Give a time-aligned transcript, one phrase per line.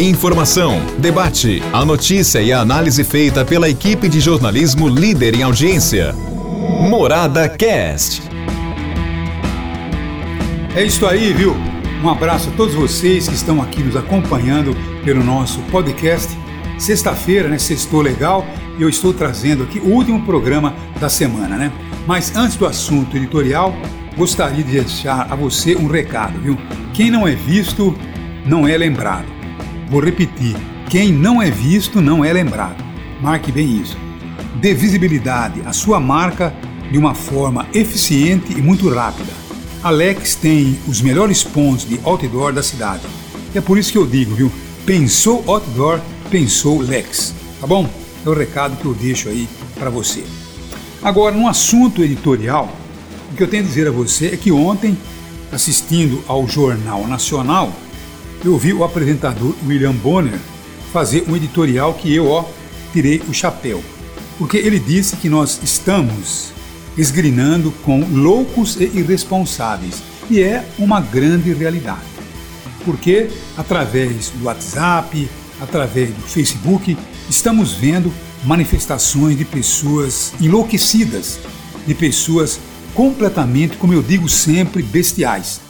[0.00, 6.14] Informação, debate, a notícia e a análise feita pela equipe de jornalismo líder em audiência.
[6.88, 8.22] Morada Cast.
[10.76, 11.56] É isso aí, viu?
[12.00, 14.72] Um abraço a todos vocês que estão aqui nos acompanhando
[15.04, 16.32] pelo nosso podcast.
[16.78, 17.58] Sexta-feira, né?
[17.58, 18.46] Sextou legal
[18.78, 21.72] e eu estou trazendo aqui o último programa da semana, né?
[22.06, 23.74] Mas antes do assunto editorial,
[24.16, 26.56] gostaria de deixar a você um recado, viu?
[26.94, 27.98] Quem não é visto,
[28.46, 29.37] não é lembrado.
[29.88, 30.56] Vou repetir:
[30.88, 32.84] quem não é visto, não é lembrado.
[33.20, 33.96] Marque bem isso.
[34.60, 36.54] Dê visibilidade à sua marca
[36.90, 39.32] de uma forma eficiente e muito rápida.
[39.82, 43.02] Alex tem os melhores pontos de outdoor da cidade.
[43.54, 44.52] É por isso que eu digo, viu?
[44.84, 47.34] Pensou outdoor, pensou Lex.
[47.60, 47.88] Tá bom?
[48.24, 49.48] É o recado que eu deixo aí
[49.78, 50.24] para você.
[51.02, 52.68] Agora, no assunto editorial,
[53.30, 54.98] o que eu tenho a dizer a você é que ontem,
[55.52, 57.72] assistindo ao Jornal Nacional,
[58.44, 60.38] eu vi o apresentador William Bonner
[60.92, 62.44] fazer um editorial que eu, ó,
[62.92, 63.82] tirei o chapéu.
[64.38, 66.52] Porque ele disse que nós estamos
[66.96, 70.02] esgrinando com loucos e irresponsáveis.
[70.30, 72.02] E é uma grande realidade.
[72.84, 75.28] Porque através do WhatsApp,
[75.60, 76.96] através do Facebook,
[77.28, 78.12] estamos vendo
[78.44, 81.40] manifestações de pessoas enlouquecidas,
[81.86, 82.60] de pessoas
[82.94, 85.60] completamente, como eu digo sempre, bestiais,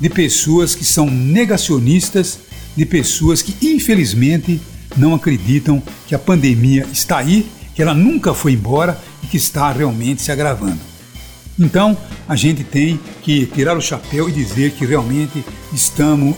[0.00, 2.38] de pessoas que são negacionistas,
[2.76, 4.60] de pessoas que infelizmente
[4.96, 9.70] não acreditam que a pandemia está aí, que ela nunca foi embora e que está
[9.72, 10.78] realmente se agravando.
[11.58, 11.96] Então,
[12.28, 16.36] a gente tem que tirar o chapéu e dizer que realmente estamos,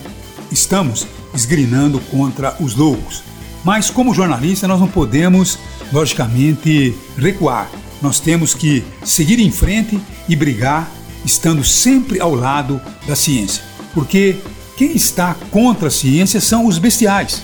[0.53, 3.23] estamos esgrinando contra os loucos.
[3.65, 5.59] Mas, como jornalista, nós não podemos,
[5.93, 7.71] logicamente, recuar.
[8.03, 9.99] Nós temos que seguir em frente
[10.29, 10.91] e brigar,
[11.27, 13.63] estando sempre ao lado da ciência.
[13.93, 14.37] Porque
[14.77, 17.43] quem está contra a ciência são os bestiais.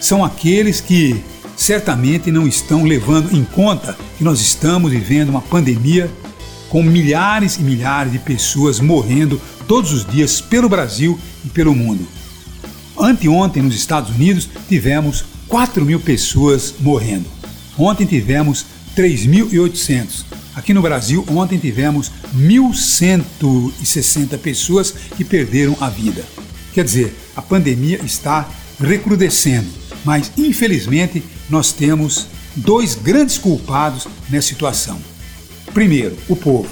[0.00, 1.22] São aqueles que
[1.56, 6.10] certamente não estão levando em conta que nós estamos vivendo uma pandemia
[6.70, 12.06] com milhares e milhares de pessoas morrendo todos os dias pelo Brasil e pelo mundo.
[12.98, 17.26] Anteontem, nos Estados Unidos, tivemos 4 mil pessoas morrendo.
[17.76, 18.64] Ontem tivemos
[18.96, 20.24] 3.800.
[20.54, 26.22] Aqui no Brasil, ontem tivemos 1.160 pessoas que perderam a vida.
[26.74, 28.46] Quer dizer, a pandemia está
[28.78, 29.68] recrudescendo,
[30.04, 35.00] mas infelizmente nós temos dois grandes culpados nessa situação.
[35.72, 36.68] Primeiro, o povo,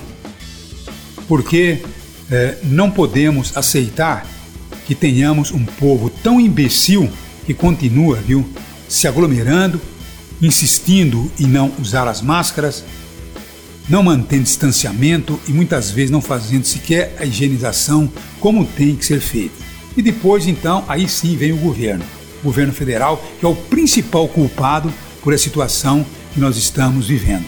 [1.26, 1.82] porque
[2.30, 4.26] é, não podemos aceitar
[4.86, 7.10] que tenhamos um povo tão imbecil
[7.46, 8.46] que continua, viu,
[8.88, 9.80] se aglomerando,
[10.42, 12.84] insistindo em não usar as máscaras,
[13.90, 19.20] não mantendo distanciamento e muitas vezes não fazendo sequer a higienização como tem que ser
[19.20, 19.52] feito.
[19.96, 22.04] E depois, então, aí sim vem o governo,
[22.40, 27.44] o governo federal, que é o principal culpado por a situação que nós estamos vivendo.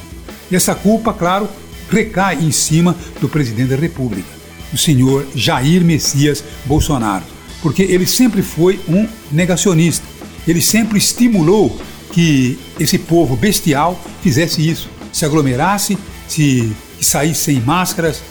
[0.51, 1.49] E essa culpa, claro,
[1.89, 4.29] recai em cima do presidente da República,
[4.73, 7.25] o senhor Jair Messias Bolsonaro,
[7.63, 10.05] porque ele sempre foi um negacionista.
[10.47, 11.81] Ele sempre estimulou
[12.11, 15.97] que esse povo bestial fizesse isso, se aglomerasse,
[16.33, 18.23] se que saísse sem máscaras,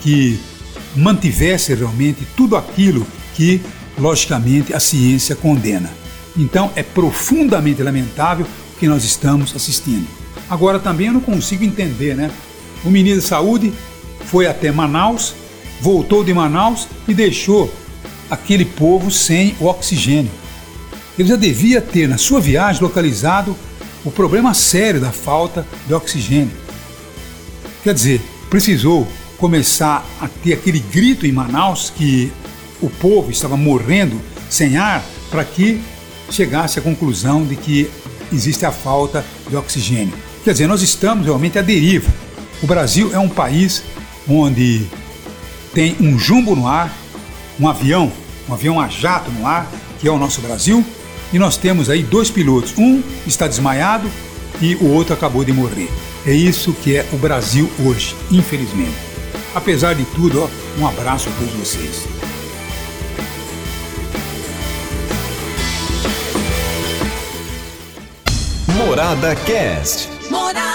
[0.00, 0.40] que
[0.96, 3.60] mantivesse realmente tudo aquilo que,
[3.98, 5.90] logicamente, a ciência condena.
[6.36, 10.06] Então é profundamente lamentável o que nós estamos assistindo.
[10.48, 12.30] Agora também eu não consigo entender, né?
[12.84, 13.72] O ministro da Saúde
[14.24, 15.34] foi até Manaus,
[15.80, 17.72] voltou de Manaus e deixou
[18.30, 20.30] aquele povo sem oxigênio.
[21.18, 23.54] Ele já devia ter na sua viagem localizado
[24.04, 26.69] o problema sério da falta de oxigênio.
[27.82, 28.20] Quer dizer,
[28.50, 29.08] precisou
[29.38, 32.30] começar a ter aquele grito em Manaus que
[32.80, 34.20] o povo estava morrendo
[34.50, 35.80] sem ar para que
[36.30, 37.90] chegasse à conclusão de que
[38.30, 40.12] existe a falta de oxigênio.
[40.44, 42.10] Quer dizer, nós estamos realmente à deriva.
[42.62, 43.82] O Brasil é um país
[44.28, 44.86] onde
[45.72, 46.94] tem um jumbo no ar,
[47.58, 48.12] um avião,
[48.48, 50.84] um avião a jato no ar, que é o nosso Brasil,
[51.32, 52.74] e nós temos aí dois pilotos.
[52.76, 54.10] Um está desmaiado
[54.60, 55.90] e o outro acabou de morrer.
[56.26, 58.94] É isso que é o Brasil hoje, infelizmente.
[59.54, 62.06] Apesar de tudo, ó, um abraço a todos vocês.
[68.76, 70.08] Morada Cast.
[70.30, 70.69] Morada.